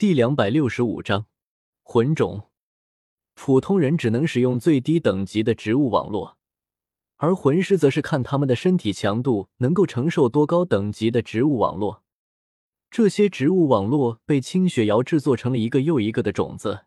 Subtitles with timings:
[0.00, 1.26] 第两百六十五章
[1.82, 2.48] 魂种。
[3.34, 6.38] 普通人只能使用最低等级的植物网络，
[7.18, 12.02] 而魂师则是看他们的身体强度能够承受多高等级的植物网络。
[12.90, 16.86] 这些植物网络被清雪瑶制作成了一个又一个的种子，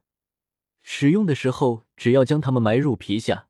[0.81, 3.47] 使用的时候，只要将它们埋入皮下，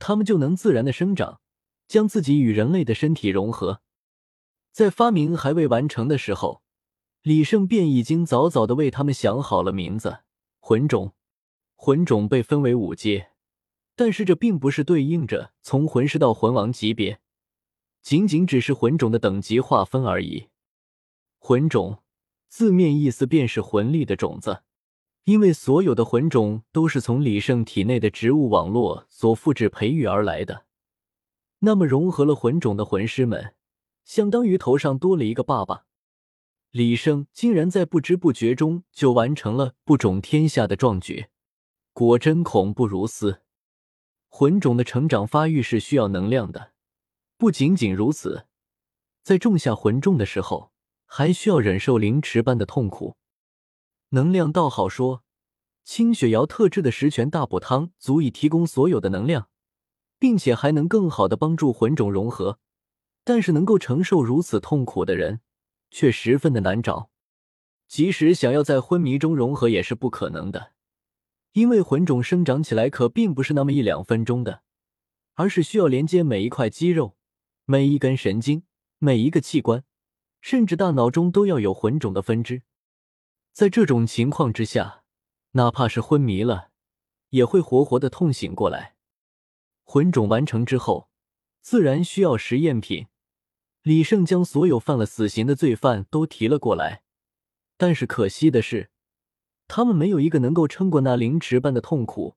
[0.00, 1.40] 它们就能自然的生长，
[1.86, 3.80] 将自己与人类的身体融合。
[4.72, 6.64] 在发明还未完成的时候。
[7.28, 10.20] 李胜便已经早早的为他们想好了名字。
[10.60, 11.12] 魂种，
[11.74, 13.32] 魂种被分为五阶，
[13.94, 17.20] 但是这并不是对应着从魂师到魂王级别，
[18.00, 20.48] 仅仅只是魂种的等级划分而已。
[21.38, 21.98] 魂种
[22.48, 24.62] 字面意思便是魂力的种子，
[25.24, 30.64] 因为所有的魂种都是从李胜体内的植物网络所复制培育而来的。
[31.58, 33.54] 那么融合了魂种的魂师们，
[34.06, 35.84] 相当于头上多了一个爸爸。
[36.70, 41.28] 李胜竟然在不知不觉中就完成了不种天下的壮举，
[41.94, 43.40] 果真恐怖如斯。
[44.28, 46.72] 魂种的成长发育是需要能量的，
[47.38, 48.46] 不仅仅如此，
[49.22, 50.70] 在种下魂种的时候，
[51.06, 53.16] 还需要忍受凌迟般的痛苦。
[54.10, 55.24] 能量倒好说，
[55.84, 59.48] 清雪瑶特制的十全大补汤足以提供所有的能量，
[60.18, 62.58] 并且还能更好的帮助魂种融合。
[63.24, 65.40] 但是能够承受如此痛苦的人。
[65.90, 67.10] 却十分的难找，
[67.86, 70.72] 即使想要在昏迷中融合也是不可能的，
[71.52, 74.62] 因为魂种生长起来可并不是那么一两分钟的，
[75.34, 77.16] 而是需要连接每一块肌肉、
[77.64, 78.64] 每一根神经、
[78.98, 79.84] 每一个器官，
[80.40, 82.62] 甚至大脑中都要有魂种的分支。
[83.52, 85.02] 在这种情况之下，
[85.52, 86.70] 哪怕是昏迷了，
[87.30, 88.96] 也会活活的痛醒过来。
[89.82, 91.08] 魂种完成之后，
[91.60, 93.06] 自然需要实验品。
[93.82, 97.02] 李胜将所有犯了死刑的罪犯都提了过来，
[97.76, 98.90] 但是可惜的是，
[99.66, 102.36] 他们没有一个能够撑过那凌迟般的痛苦。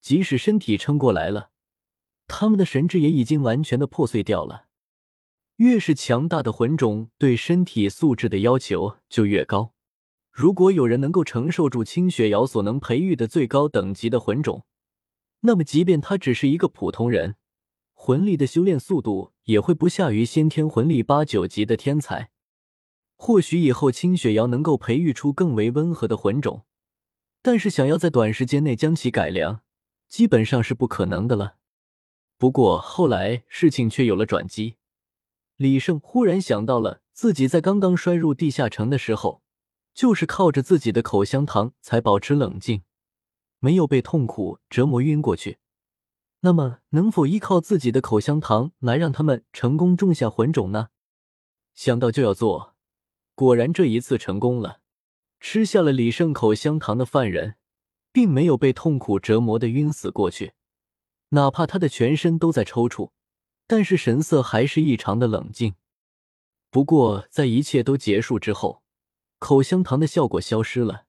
[0.00, 1.50] 即使身体撑过来了，
[2.26, 4.66] 他们的神智也已经完全的破碎掉了。
[5.56, 9.74] 越是强大的魂种，对身体素质的要求就越高。
[10.30, 14.64] 如果有人能够承受住清雪瑶所能培育的最高等级的魂种，
[15.40, 17.36] 那么即便他只是一个普通人。
[18.02, 22.30] 魂力的修炼速度也会不下于先天魂力八九级的天才。
[23.14, 26.64] 或许以后清雪瑶能够培育出更为温和的魂种，
[27.42, 29.60] 但是想要在短时间内将其改良，
[30.08, 31.56] 基本上是不可能的了。
[32.38, 34.76] 不过后来事情却有了转机，
[35.56, 39.42] 李胜忽然想到了自己在刚刚摔入地下城的时候，
[39.92, 42.82] 就是靠着自己的口香糖才保持冷静，
[43.58, 45.58] 没有被痛苦折磨晕过去。
[46.42, 50.88] 那么，能否依靠自己的口香糖来让他们成功种下魂种呢？
[51.74, 52.74] 想到就要做，
[53.34, 54.80] 果然这一次成功了。
[55.38, 57.56] 吃下了李胜口香糖的犯人，
[58.12, 60.52] 并没有被痛苦折磨的晕死过去，
[61.30, 63.10] 哪怕他的全身都在抽搐，
[63.66, 65.74] 但是神色还是异常的冷静。
[66.70, 68.82] 不过，在一切都结束之后，
[69.38, 71.04] 口香糖的效果消失了。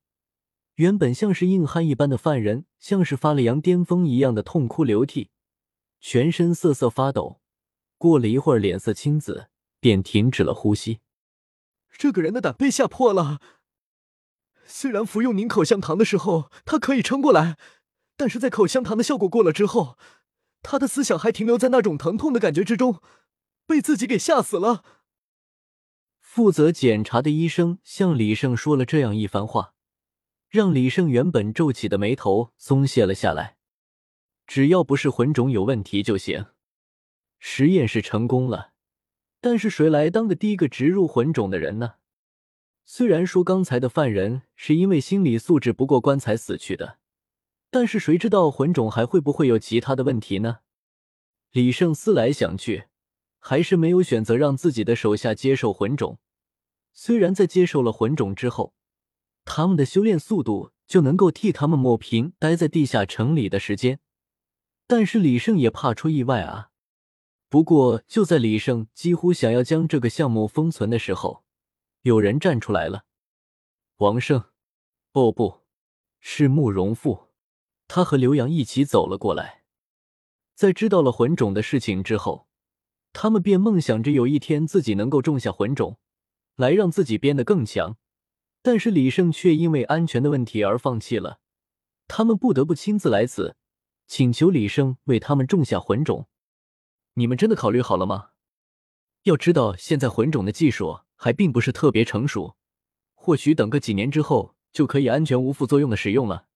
[0.82, 5.30] 原本像是硬汉一般的犯人，像是发了羊癫疯一样的痛哭流涕，
[6.00, 7.40] 全身瑟瑟发抖。
[8.00, 9.50] 过了一会儿，脸色青紫，
[9.80, 11.02] 便停止了呼吸。
[11.92, 13.40] 这个人的胆被吓破了。
[14.66, 17.60] 虽然服用您口香糖的时候他可以撑过来，
[18.18, 20.00] 但是在口香糖的效果过了之后，
[20.64, 23.00] 他的思想还停留在那种疼痛的感觉之中，
[23.68, 24.84] 被自己给吓死了。
[26.20, 29.76] 负责检查的医生向李胜说了这样一番话。
[30.52, 33.56] 让李胜原本皱起的眉头松懈了下来。
[34.46, 36.48] 只要不是魂种有问题就行。
[37.40, 38.74] 实验是成功了，
[39.40, 41.94] 但是谁来当个第一个植入魂种的人呢？
[42.84, 46.98] 虽然说刚才的犯人是因为心理素质不过关才死去的，
[47.70, 50.60] 但是谁知道魂种还会不会有其他的问题呢？
[51.52, 52.88] 李胜思来想去，
[53.40, 56.20] 还是没有选择让自己的手下接受魂种。
[56.92, 58.74] 虽然在接受了魂种之后，
[59.54, 64.00] 他们的修炼速度就能够替他们抹平待在地下城里的时间，
[64.88, 66.70] 但是李胜也怕出意外啊。
[67.50, 71.44] 不过就在李胜几乎想要将这个项目封存的时候，
[72.04, 73.04] 有人站出来了。
[73.98, 74.42] 王胜，
[75.12, 75.64] 哦不，
[76.22, 77.28] 是慕容复，
[77.90, 79.64] 他和刘洋一起走了过来。
[80.56, 82.48] 在知道了魂种的事情之后，
[83.12, 86.00] 他们便梦想着有一天自己能够种下魂种，
[86.56, 87.98] 来让自己变得更强。
[88.62, 91.40] 但是李胜却因为安全的问题而放弃了，
[92.08, 93.56] 他们不得不亲自来此，
[94.08, 96.28] 请求李胜为他们种下魂种。
[97.16, 98.30] 你们真的考虑好了吗？
[99.24, 102.56] 要知道，现在魂种的技术还并不是特别成熟，
[103.14, 106.48] 或许等个几年之后就可以安全无副作用的使用了。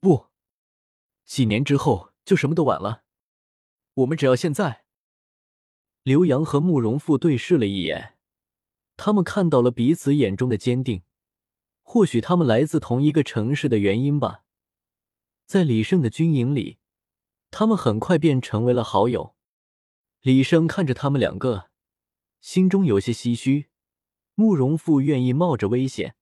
[0.00, 0.26] 不，
[1.24, 3.02] 几年之后就什么都晚了。
[3.94, 4.84] 我们只要现在。
[6.02, 8.16] 刘洋和慕容复对视了一眼，
[8.96, 11.02] 他们看到了彼此眼中的坚定。
[11.82, 14.44] 或许他们来自同一个城市的原因吧。
[15.44, 16.78] 在李胜的军营里，
[17.50, 19.34] 他们很快便成为了好友。
[20.22, 21.68] 李胜看着他们两个，
[22.40, 23.68] 心中有些唏嘘。
[24.34, 26.14] 慕容复愿意冒着危险，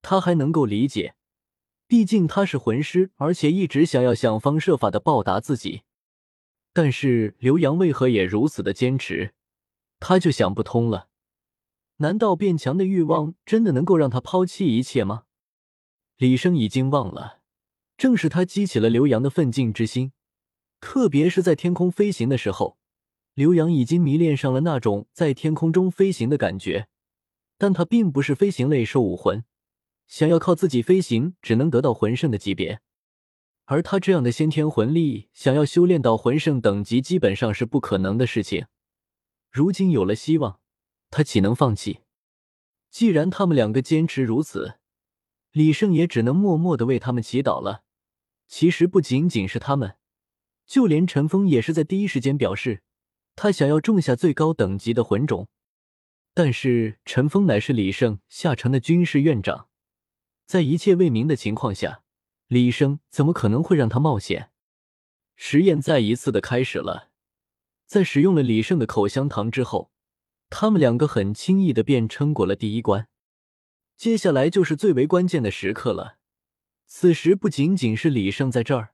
[0.00, 1.16] 他还能够理解，
[1.88, 5.82] 毕竟他是魂师，而且一直想要想方设法的报答自己。
[6.72, 9.34] 但是刘洋为何也如此的坚持？
[9.98, 11.08] 他就想不通了。
[12.02, 15.22] 难道变强的欲望真的能够让他抛弃一切吗？
[16.16, 17.38] 李生已经忘了，
[17.96, 20.10] 正是他激起了刘洋的奋进之心。
[20.80, 22.76] 特别是在天空飞行的时候，
[23.34, 26.88] 刘洋已经迷恋上了那种在天空中飞行的感觉。
[27.56, 29.44] 但他并不是飞行类兽武魂，
[30.08, 32.80] 想要靠自己飞行，只能得到魂圣的级别。
[33.66, 38.66] 而他这样的先天魂力，想要修炼到魂圣等级，基本上是不可能的事情。
[39.52, 40.58] 如今有了希望，
[41.12, 42.00] 他岂能放弃？
[42.90, 44.78] 既然他们两个坚持如此，
[45.50, 47.84] 李胜也只能默默的为他们祈祷了。
[48.48, 49.96] 其实不仅仅是他们，
[50.66, 52.82] 就连陈峰也是在第一时间表示，
[53.36, 55.48] 他想要种下最高等级的魂种。
[56.32, 59.68] 但是陈峰乃是李胜下城的军事院长，
[60.46, 62.02] 在一切未明的情况下，
[62.46, 64.50] 李胜怎么可能会让他冒险？
[65.36, 67.10] 实验再一次的开始了。
[67.86, 69.91] 在使用了李胜的口香糖之后，
[70.54, 73.08] 他们两个很轻易的便撑过了第一关。
[73.96, 76.18] 接下来就是最为关键的时刻了。
[76.86, 78.92] 此时不仅仅是李胜在这儿，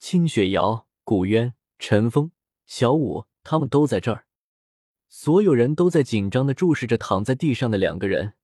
[0.00, 2.32] 清雪瑶、古渊、陈峰、
[2.66, 4.26] 小舞他们都在这儿。
[5.08, 8.34] 所有人都在紧张的注视着躺在地上的两个人，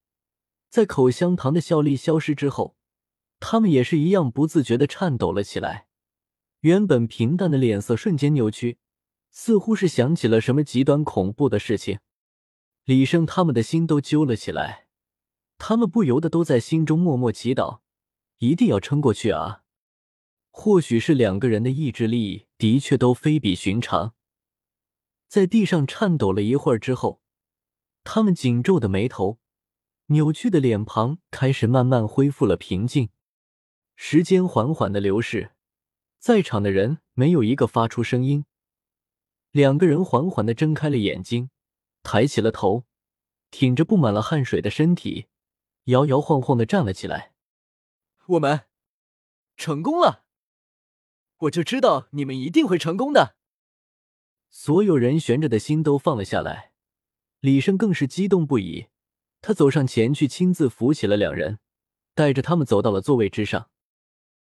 [0.71, 2.77] 在口香糖的效力消失之后，
[3.41, 5.89] 他们也是一样不自觉的颤抖了起来。
[6.61, 8.79] 原本平淡的脸色瞬间扭曲，
[9.33, 11.99] 似乎是想起了什么极端恐怖的事情。
[12.85, 14.89] 李胜他们的心都揪了起来，
[15.57, 17.81] 他们不由得都在心中默默祈祷，
[18.39, 19.63] 一定要撑过去啊！
[20.51, 24.15] 或许是两个人的意志力的确都非比寻常。
[25.27, 27.23] 在地上颤抖了一会儿之后，
[28.05, 29.39] 他们紧皱的眉头、
[30.07, 33.09] 扭曲的脸庞开始慢慢恢复了平静。
[33.97, 35.53] 时间缓缓的流逝，
[36.19, 38.45] 在场的人没有一个发出声音。
[39.51, 41.49] 两个人缓缓的睁开了眼睛，
[42.05, 42.85] 抬起了头，
[43.51, 45.27] 挺着布满了汗水的身体，
[45.85, 47.33] 摇摇晃晃的站了起来。
[48.27, 48.67] 我们
[49.57, 50.25] 成功了！
[51.39, 53.35] 我就知道你们一定会成功的。
[54.49, 56.73] 所有人悬着的心都放了下来，
[57.41, 58.87] 李胜更是激动不已。
[59.41, 61.59] 他走上前去，亲自扶起了两人，
[62.15, 63.69] 带着他们走到了座位之上。